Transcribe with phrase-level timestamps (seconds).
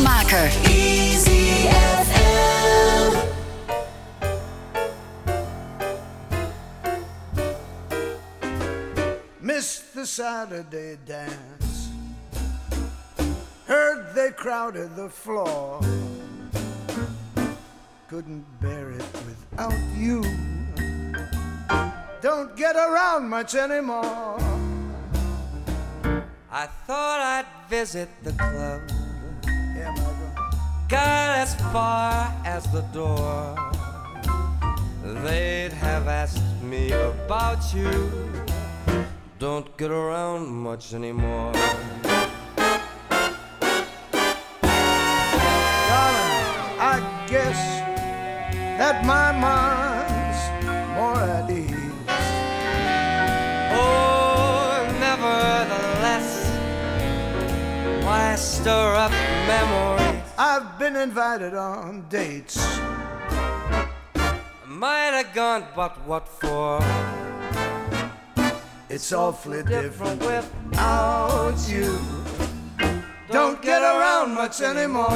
[0.00, 0.48] Wagenmaker.
[0.70, 3.12] Easy FM.
[9.40, 11.90] Missed the Saturday dance.
[13.66, 15.80] Heard they crowded the floor.
[18.08, 20.22] Couldn't bear it without you.
[22.20, 24.38] Don't get around much anymore.
[26.52, 28.89] I thought I'd visit the club.
[30.90, 33.54] Got as far as the door.
[35.22, 38.10] They'd have asked me about you.
[39.38, 41.52] Don't get around much anymore.
[41.52, 42.40] Darling,
[46.82, 47.60] I guess
[48.80, 50.42] that my mind's
[50.96, 51.70] more at ease.
[53.78, 56.50] Oh, nevertheless,
[58.04, 59.12] why stir up
[59.46, 59.99] memories?
[60.42, 62.56] I've been invited on dates.
[64.66, 66.80] Might have gone, but what for?
[68.88, 71.98] It's awfully different without you.
[73.30, 75.10] Don't get around much anymore.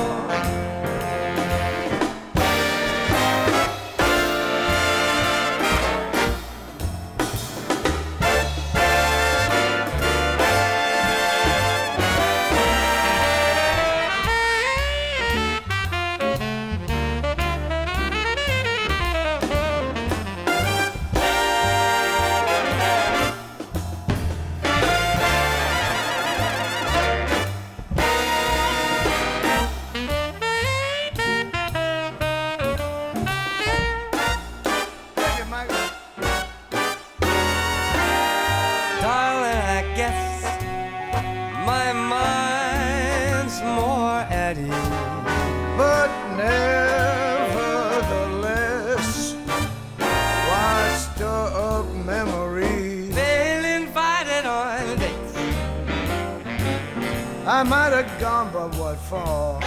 [58.52, 59.58] But what for?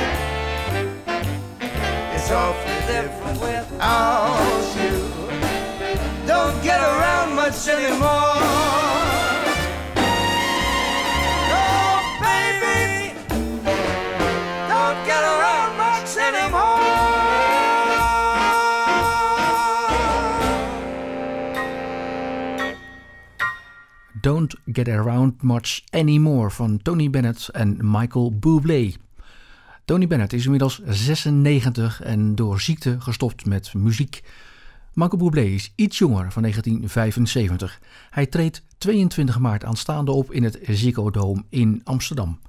[2.15, 3.66] It's awfully different without
[24.27, 28.93] Don't Get Around Much Anymore van Tony Bennett en Michael Bublé.
[29.85, 34.23] Tony Bennett is inmiddels 96 en door ziekte gestopt met muziek.
[34.93, 37.79] Michael Bublé is iets jonger van 1975.
[38.09, 42.39] Hij treedt 22 maart aanstaande op in het Ziggo Dome in Amsterdam.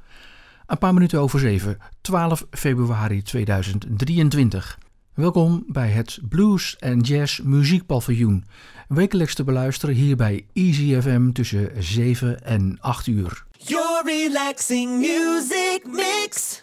[0.67, 4.79] Een paar minuten over 7, 12 februari 2023.
[5.19, 8.45] Welkom bij het Blues en Jazz Muziekpaviljoen.
[8.89, 13.47] Wekelijks te beluisteren hier bij Easy FM tussen 7 en 8 uur.
[13.57, 16.63] Your relaxing music mix.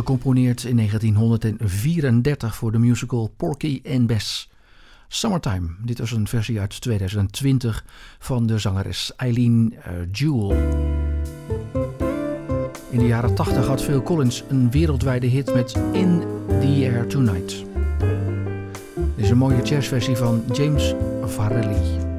[0.00, 4.50] gecomponeerd in 1934 voor de musical Porky and Bess.
[5.08, 7.84] Summertime, dit was een versie uit 2020
[8.18, 10.52] van de zangeres Eileen eh, Jewel.
[12.90, 17.64] In de jaren 80 had Phil Collins een wereldwijde hit met In the Air Tonight.
[19.16, 22.09] Dit is een mooie jazzversie van James Varelli.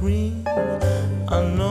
[0.00, 1.67] I know.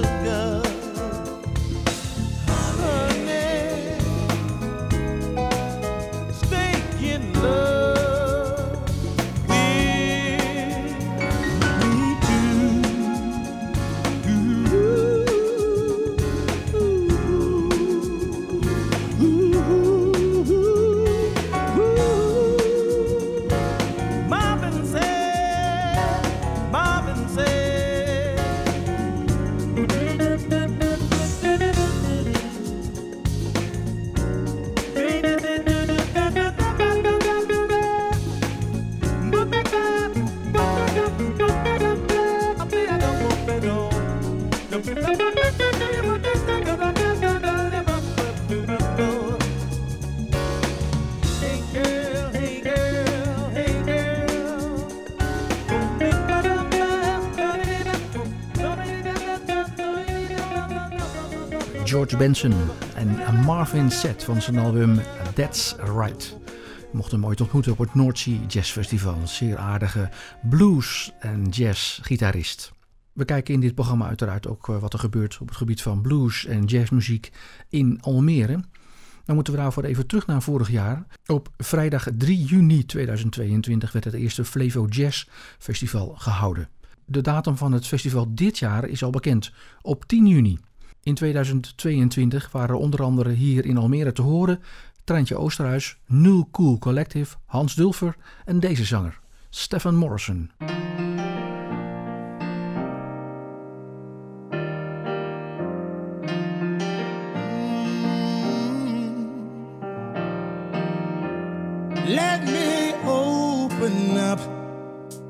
[0.00, 0.69] Sugar, sugar.
[62.20, 62.54] Benson
[62.94, 65.00] en Marvin Set van zijn album
[65.34, 66.36] That's Right.
[66.78, 69.14] Ik mocht hem ooit ontmoeten op het Sea Jazz Festival.
[69.14, 70.08] Een zeer aardige
[70.48, 72.72] blues- en jazz-gitarist.
[73.12, 76.00] We kijken in dit programma uiteraard ook eh, wat er gebeurt op het gebied van
[76.00, 77.30] blues- en jazzmuziek
[77.68, 78.64] in Almere.
[79.24, 81.06] Dan moeten we daarvoor even terug naar vorig jaar.
[81.26, 85.26] Op vrijdag 3 juni 2022 werd het eerste Flevo Jazz
[85.58, 86.68] Festival gehouden.
[87.04, 89.52] De datum van het festival dit jaar is al bekend,
[89.82, 90.58] op 10 juni.
[91.02, 94.60] In 2022 waren onder andere hier in Almere te horen
[95.04, 100.50] Treintje Oosterhuis, New Cool Collective, Hans Dulfer en deze zanger, Stefan Morrison.
[112.06, 114.40] Let me open up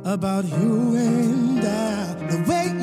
[0.05, 2.27] about you and I.
[2.29, 2.80] The way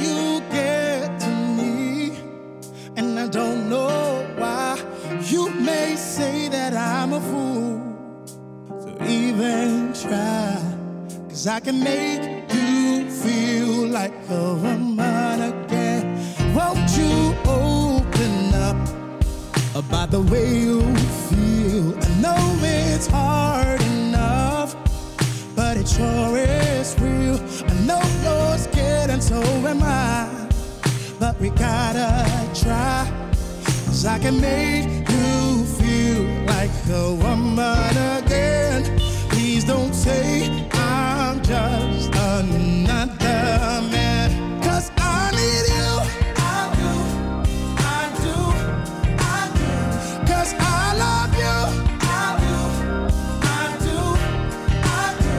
[11.37, 16.03] Cause I can make you feel like a woman again.
[16.55, 18.75] Won't you open up?
[19.75, 20.81] about the way you
[21.29, 21.95] feel.
[21.95, 24.75] I know it's hard enough,
[25.55, 27.37] but it sure is real.
[27.69, 30.49] I know you're scared, and so am I.
[31.19, 33.05] But we gotta try,
[33.85, 38.99] cause I can make you feel like a woman again.
[39.29, 40.66] Please don't say
[41.47, 45.91] just another man, cause I need you.
[46.35, 46.91] I do,
[47.95, 48.35] I do,
[49.17, 49.71] I do.
[50.29, 51.57] Cause I love you.
[52.03, 52.57] I do,
[53.47, 53.97] I do,
[54.99, 55.35] I do.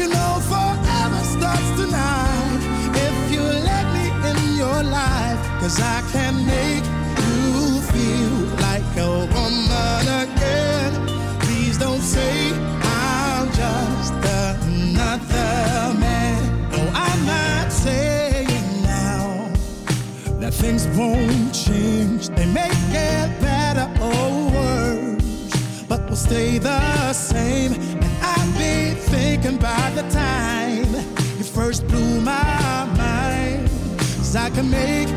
[0.00, 2.60] You know, forever starts tonight.
[3.06, 6.23] If you let me in your life, cause I can
[20.96, 22.28] won't change.
[22.28, 27.72] They may get better or worse, but we'll stay the same.
[27.72, 30.86] And I'll be thinking by the time
[31.36, 33.68] you first blew my mind.
[33.98, 35.08] Cause I can make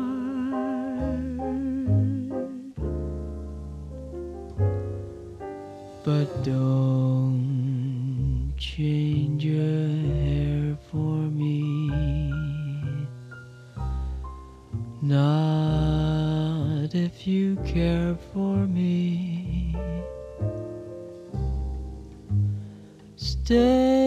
[6.05, 9.89] But don't change your
[10.23, 11.89] hair for me.
[15.01, 19.75] Not if you care for me.
[23.17, 24.04] Stay,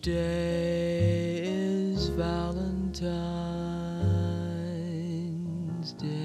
[0.00, 3.04] day is Valentine's
[5.96, 6.18] Day.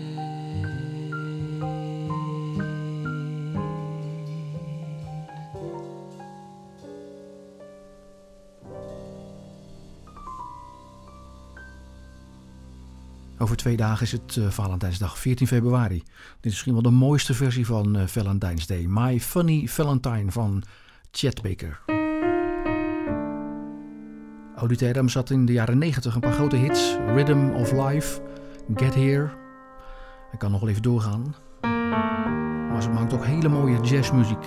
[13.37, 15.97] Over twee dagen is het eh, Valentijnsdag, 14 februari.
[15.97, 16.05] Dit
[16.41, 18.85] is misschien wel de mooiste versie van eh, Valentine's Day.
[18.87, 20.63] My Funny Valentine van
[21.11, 21.94] Chet Baker.
[24.55, 26.97] Auditerum zat in de jaren 90 een paar grote hits.
[27.13, 28.21] Rhythm of Life,
[28.75, 29.29] Get Here.
[30.31, 31.35] Ik kan nog wel even doorgaan.
[32.71, 34.45] Maar ze maakt ook hele mooie jazzmuziek.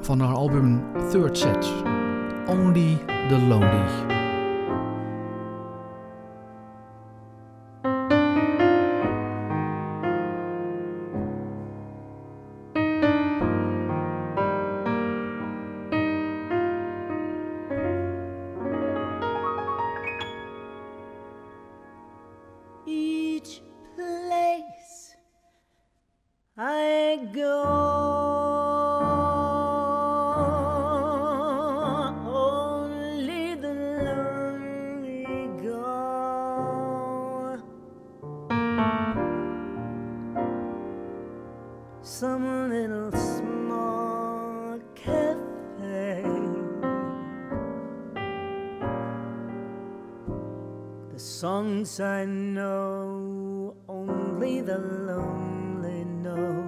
[0.00, 1.72] Van haar album Third Set.
[2.46, 4.17] Only the Lonely.
[51.38, 56.64] Songs I know, only the lonely know.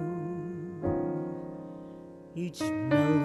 [2.33, 3.20] Each melody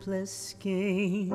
[0.00, 1.30] hopeless scheme,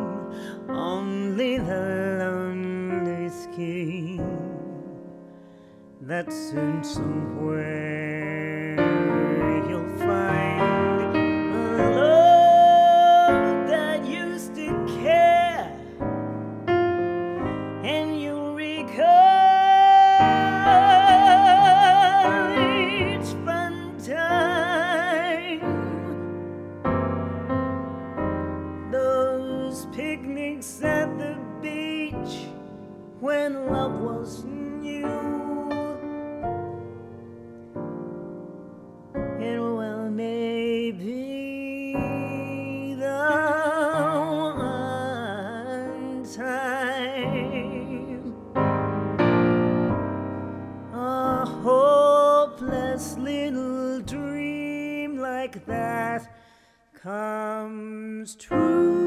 [0.67, 4.25] only the lonely scheme
[6.01, 7.85] that soon somewhere
[58.26, 59.05] comes true.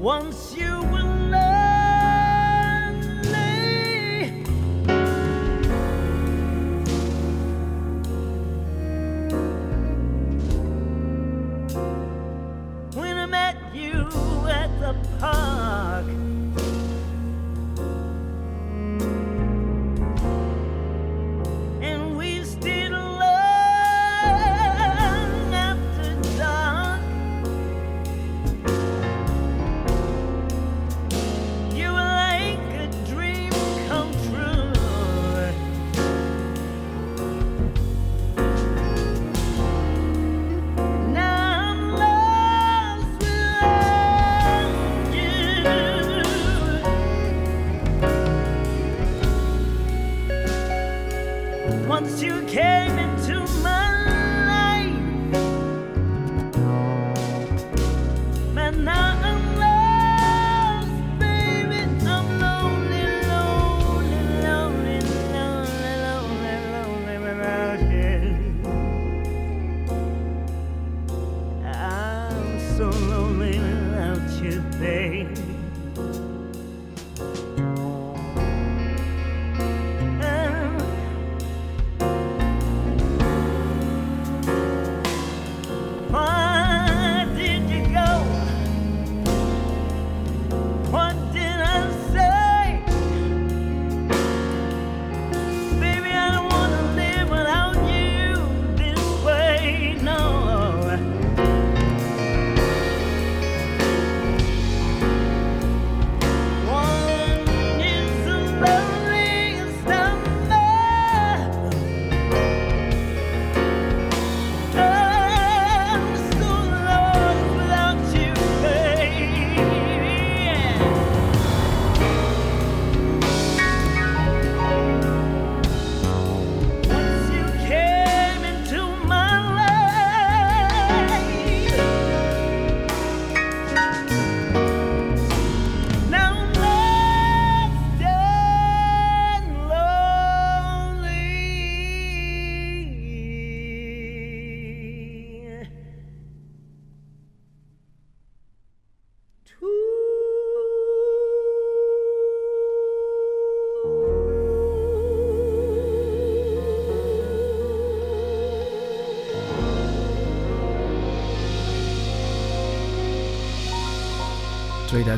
[0.00, 0.97] Once you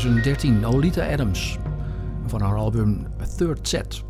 [0.00, 1.58] 2013, Olita Adams.
[2.26, 4.02] Van haar album Third Set.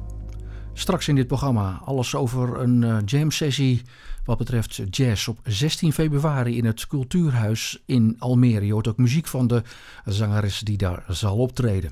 [0.73, 3.83] Straks in dit programma alles over een eh, jam sessie
[4.25, 8.67] wat betreft jazz op 16 februari in het Cultuurhuis in Almere.
[8.67, 9.63] Je hoort ook muziek van de
[10.05, 11.91] zangeres die daar zal optreden.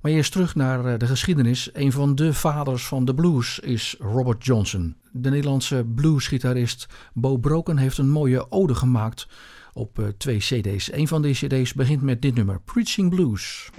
[0.00, 1.70] Maar eerst terug naar eh, de geschiedenis.
[1.72, 4.96] Een van de vaders van de blues is Robert Johnson.
[5.12, 9.28] De Nederlandse bluesgitarist Bo Broken heeft een mooie ode gemaakt
[9.76, 10.92] op eh, twee cd's.
[10.92, 13.70] Een van deze cd's begint met dit nummer, Preaching Blues.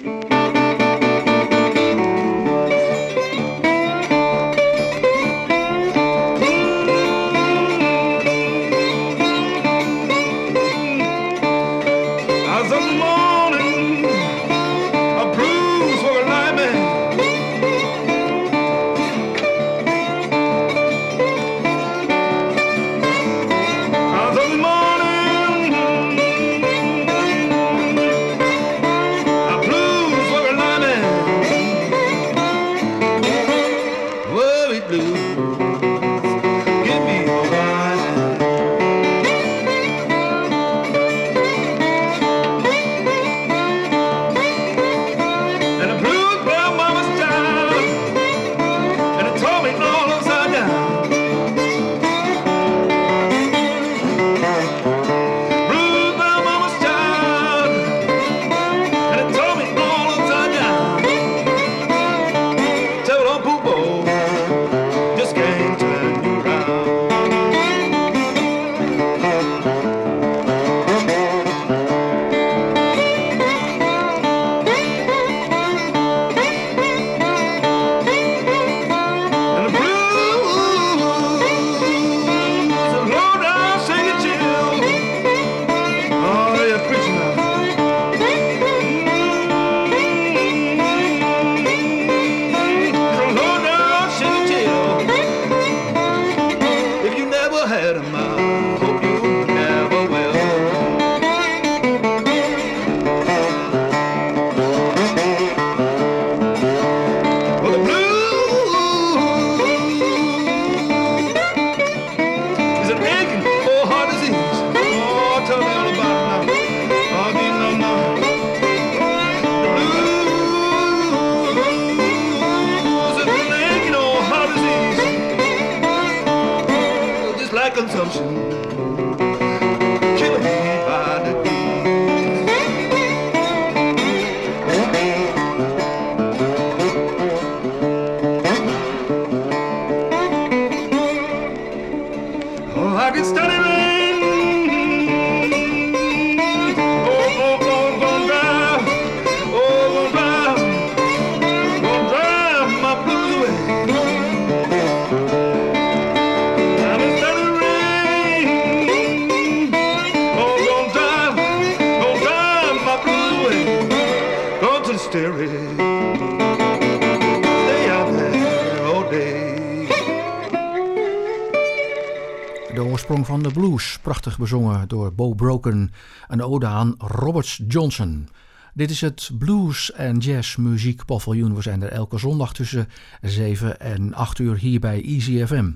[174.38, 175.92] Bezongen door Bo Broken,
[176.28, 178.28] een ode aan Robert Johnson.
[178.74, 181.56] Dit is het Blues en Jazz Muziek Paviljoen.
[181.56, 182.88] We zijn er elke zondag tussen
[183.22, 185.72] 7 en 8 uur hier bij Easy FM.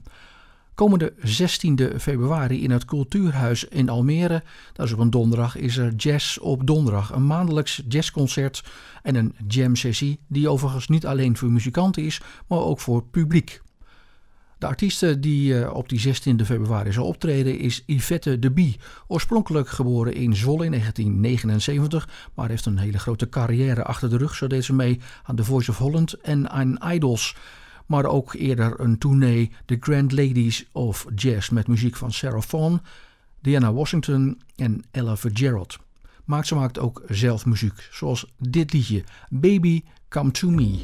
[0.75, 4.43] Komende 16 februari in het Cultuurhuis in Almere,
[4.73, 7.11] dat is op een donderdag, is er Jazz op donderdag.
[7.11, 8.63] Een maandelijks jazzconcert
[9.03, 13.60] en een jam sessie die overigens niet alleen voor muzikanten is, maar ook voor publiek.
[14.61, 18.79] De artieste die eh, op die 16 februari zal optreden is Yvette de Bie.
[19.07, 24.35] Oorspronkelijk geboren in Zwolle in 1979, maar heeft een hele grote carrière achter de rug.
[24.35, 27.35] Zo deed ze mee aan The Voice of Holland en aan Idols.
[27.85, 32.81] Maar ook eerder een tournee The Grand Ladies of Jazz met muziek van Sarah Vaughan,
[33.39, 35.77] Diana Washington en Ella Fitzgerald.
[36.25, 40.83] Maar ze maakt ook zelf muziek, zoals dit liedje Baby Come To Me.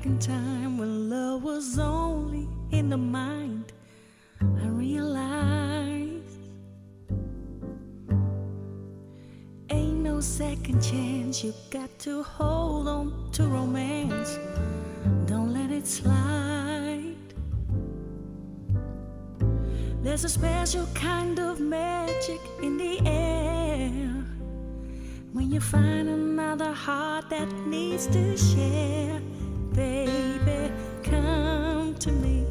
[0.00, 3.72] Back in time when love was only in the mind,
[4.40, 6.38] I realized
[9.68, 11.44] ain't no second chance.
[11.44, 14.38] You got to hold on to romance,
[15.26, 17.16] don't let it slide.
[20.02, 23.90] There's a special kind of magic in the air
[25.34, 29.20] when you find another heart that needs to share,
[29.74, 32.46] baby, come to me.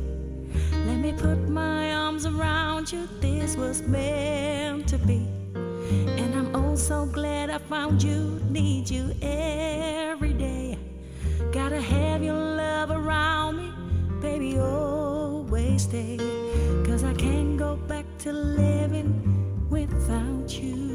[0.86, 3.07] Let me put my arms around you.
[3.20, 5.28] This was meant to be.
[6.17, 8.41] And I'm oh so glad I found you.
[8.49, 10.78] Need you every day.
[11.51, 13.72] Gotta have your love around me,
[14.22, 16.17] baby, always stay.
[16.86, 20.89] Cause I can't go back to living without you.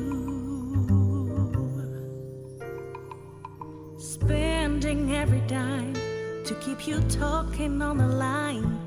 [3.98, 5.94] Spending every dime
[6.44, 8.78] to keep you talking on the line.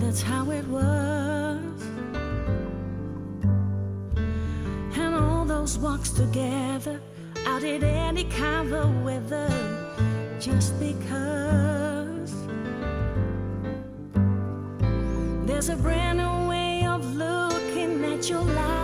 [0.00, 1.62] That's how it was.
[4.96, 7.00] And all those walks together
[7.46, 9.48] out in any kind of weather.
[10.40, 12.32] Just because
[15.46, 18.75] there's a brand new way of looking at your life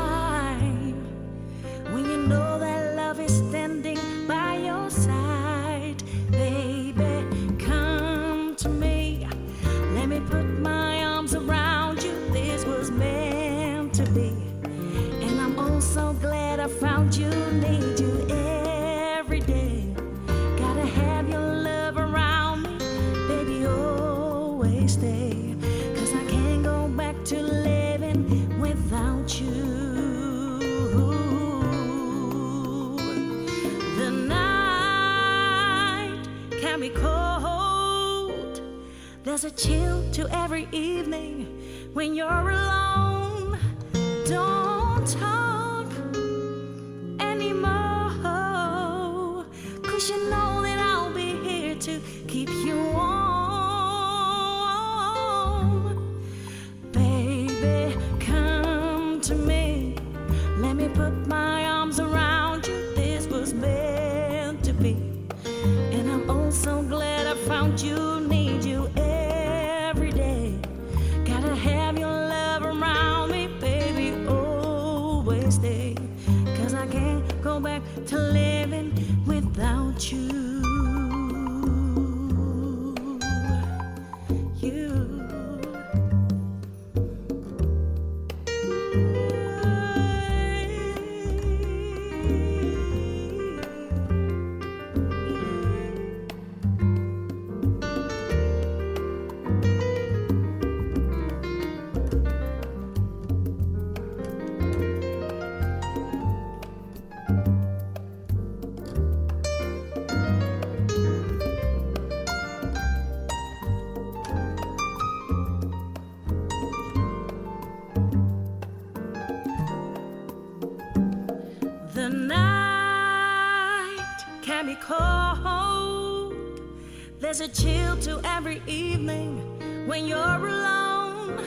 [127.33, 131.39] There's a chill to every evening when you're alone.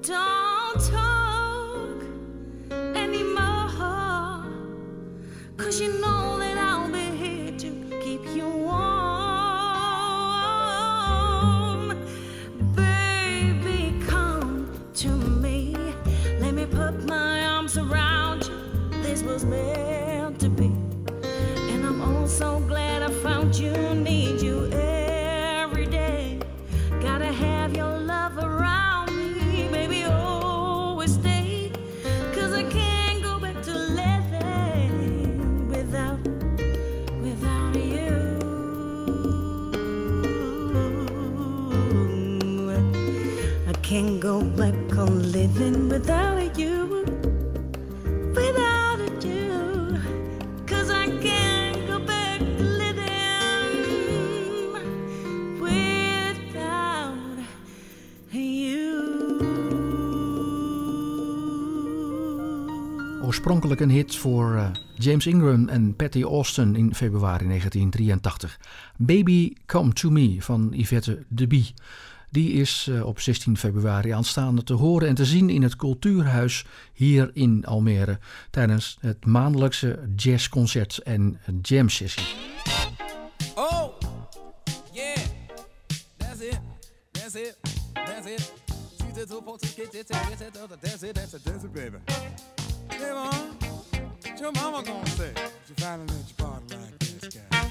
[0.00, 0.41] Don't
[63.82, 68.58] een hit voor eh, James Ingram en Patty Austin in februari 1983.
[68.96, 71.74] Baby Come To Me van Yvette de Bie.
[72.30, 76.64] Die is eh, op 16 februari aanstaande te horen en te zien in het Cultuurhuis
[76.92, 78.18] hier in Almere
[78.50, 82.26] tijdens het maandelijkse jazzconcert en jam sessie.
[83.54, 83.88] Oh,
[84.92, 85.16] yeah,
[86.16, 86.60] that's it,
[87.12, 87.56] that's it,
[87.92, 88.62] that's it.
[94.42, 95.30] Your mama gonna say?
[95.36, 97.70] if You finally let your party like this guy.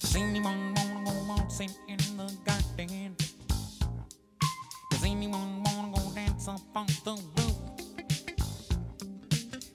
[0.00, 3.14] Does anyone wanna go waltzing in the garden?
[4.90, 7.58] Does anyone wanna go dance up on the roof?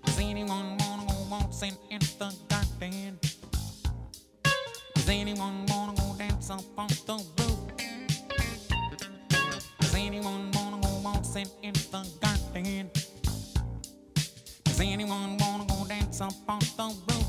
[0.06, 3.20] Does anyone wanna go waltzing in the garden?
[4.96, 7.60] Does anyone wanna go dance up on the roof?
[9.80, 10.55] Does anyone
[11.36, 12.90] waltzing in the garden?
[14.64, 17.28] Does anyone wanna go dance up on the roof?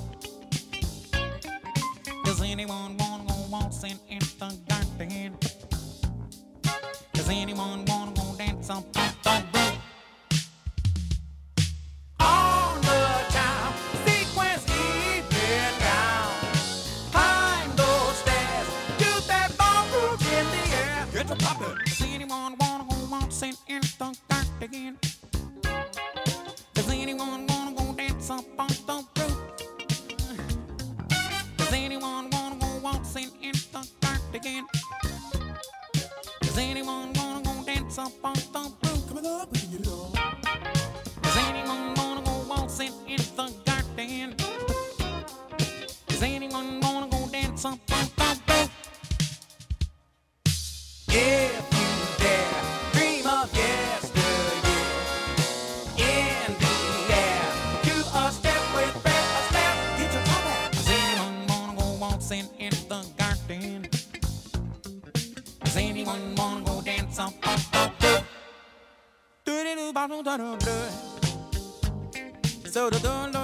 [2.25, 5.37] Does anyone wanna go waltzing in the garden?
[7.15, 8.96] Does anyone wanna go dance up
[37.99, 38.76] important
[72.91, 73.36] do do do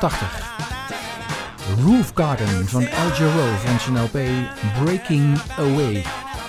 [0.00, 0.56] 1981.
[1.84, 4.18] Roof Garden van Al Jarreau van zijn LP
[4.84, 5.94] Breaking Away.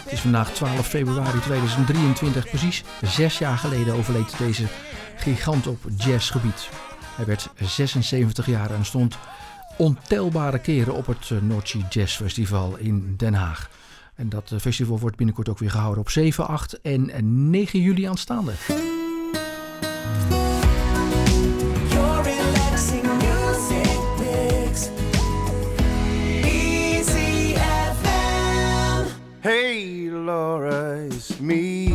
[0.03, 4.63] Het is vandaag 12 februari 2023, precies zes jaar geleden overleed deze
[5.15, 6.69] gigant op jazzgebied.
[7.15, 9.17] Hij werd 76 jaar en stond
[9.77, 13.69] ontelbare keren op het eh, Noordse Jazz Festival in Den Haag.
[14.15, 18.03] En dat eh, festival wordt binnenkort ook weer gehouden op 7, 8 en 9 juli
[18.03, 18.51] aanstaande.
[21.89, 23.38] Your
[29.41, 31.87] Hey, Laura, it's me.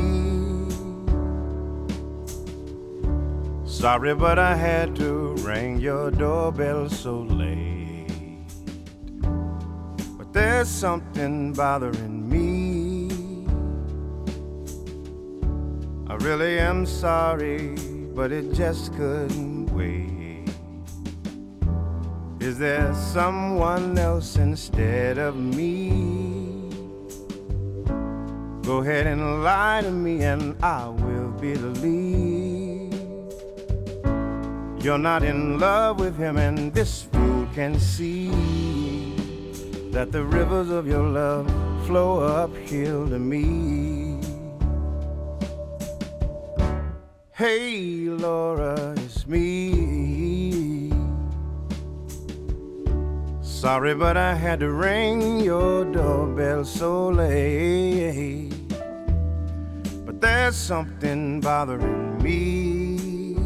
[3.67, 8.09] Sorry, but I had to ring your doorbell so late.
[10.17, 13.11] But there's something bothering me.
[16.09, 17.77] I really am sorry,
[18.15, 20.24] but it just couldn't wait.
[22.45, 26.69] Is there someone else instead of me?
[28.61, 32.93] Go ahead and lie to me, and I will believe.
[34.85, 38.29] You're not in love with him, and this fool can see
[39.91, 41.51] that the rivers of your love
[41.87, 44.21] flow uphill to me.
[47.33, 49.84] Hey, Laura, it's me.
[53.65, 58.51] Sorry, but I had to ring your doorbell so late.
[60.05, 63.37] But there's something bothering me.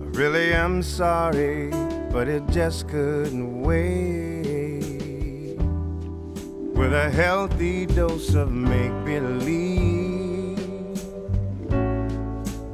[0.00, 1.68] I really am sorry,
[2.10, 5.58] but it just couldn't wait.
[6.72, 10.58] With a healthy dose of make believe.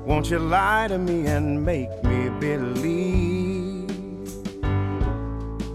[0.06, 3.23] Won't you lie to me and make me believe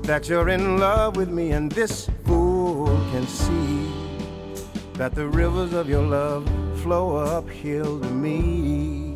[0.09, 3.87] that you're in love with me and this fool can see
[4.93, 6.49] that the rivers of your love
[6.81, 9.08] flow uphill to me.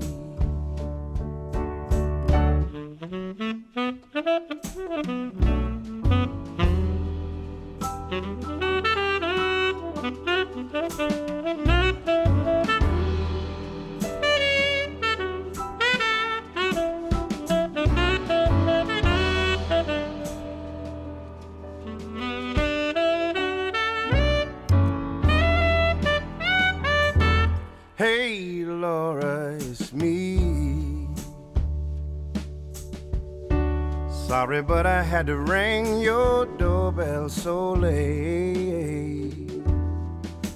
[35.14, 39.48] Had to ring your doorbell so late.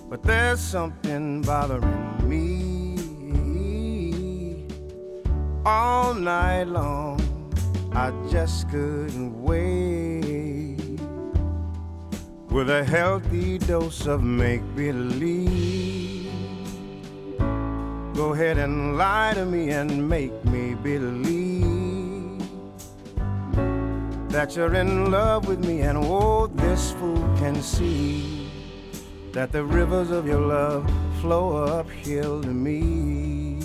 [0.09, 2.97] But there's something bothering me.
[5.63, 7.21] All night long,
[7.93, 10.99] I just couldn't wait.
[12.49, 16.31] With a healthy dose of make believe.
[18.15, 21.76] Go ahead and lie to me and make me believe
[24.37, 28.47] that you're in love with me, and oh, this fool can see
[29.31, 30.87] that the rivers of your love
[31.21, 33.57] flow uphill to me.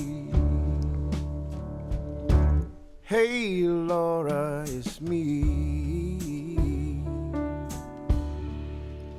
[3.02, 7.04] Hey, Laura, it's me.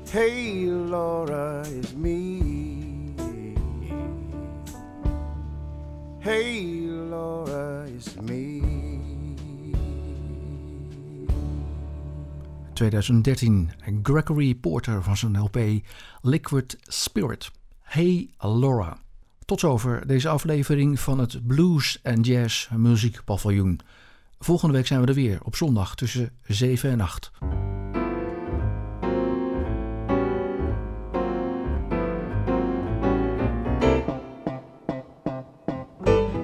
[0.09, 3.13] Hey, Laura, it's me.
[6.19, 6.63] Hey,
[7.13, 8.52] Laura, it's me.
[12.73, 13.71] 2013,
[14.03, 15.59] Gregory Porter van zijn LP
[16.21, 17.51] Liquid Spirit.
[17.81, 18.97] Hey Laura.
[19.45, 23.79] Tot zover deze aflevering van het Blues and Jazz Muziekpaviljoen.
[24.39, 27.31] Volgende week zijn we er weer op zondag tussen 7 en 8.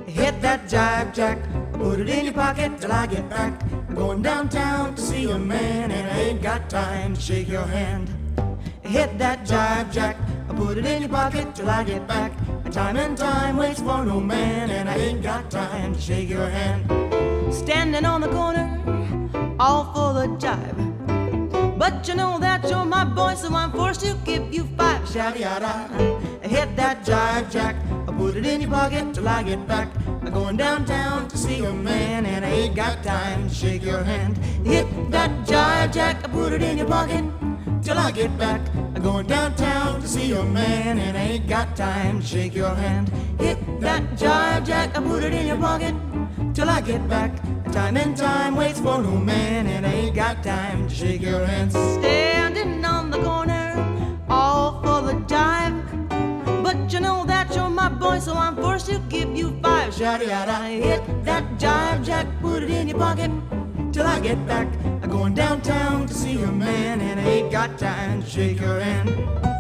[0.05, 0.59] Hit that
[1.15, 1.37] jack,
[1.71, 3.68] put it in your pocket I get back.
[3.89, 7.65] I'm going downtown to see a man, and I ain't got time to shake your
[7.65, 8.07] hand.
[8.81, 10.15] Hit that jive jack,
[10.47, 12.31] I put it in your pocket till I get back.
[12.71, 16.47] Time and time waits for no man, and I ain't got time to shake your
[16.47, 16.85] hand.
[17.51, 18.79] Standing on the corner,
[19.59, 20.88] all full of jive.
[21.79, 25.07] But you know that you're my boy, so I'm forced to give you five.
[25.07, 25.43] Shabby
[26.43, 29.87] hit that jive jack, I put it in your pocket till I get back.
[30.05, 34.03] I'm going downtown to see a man, and I ain't got time to shake your
[34.03, 34.37] hand.
[34.65, 37.23] Hit that jive jack, I put it in your pocket
[37.89, 38.61] till I get back.
[38.93, 42.75] I'm going downtown to see a man, and I ain't got time to shake your
[42.75, 43.09] hand.
[43.39, 45.95] Hit that jive jack, I put it in your pocket
[46.53, 47.31] till I get back.
[47.71, 51.43] Time and time waits for no man, and I ain't got time to shake your
[51.43, 51.71] hand.
[51.71, 53.67] Standing on the corner,
[54.29, 55.73] all for the dive.
[56.61, 59.95] But you know that you're my boy, so I'm forced to give you five.
[59.95, 63.31] Shady yada, hit that jive jack, put it in your pocket
[63.91, 64.67] till I get back.
[65.09, 69.58] Going downtown to see a man, and I ain't got time to shake her hand.